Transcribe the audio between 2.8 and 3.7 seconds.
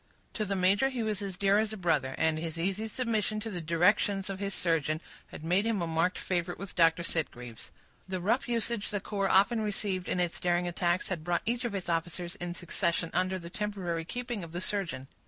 submission to the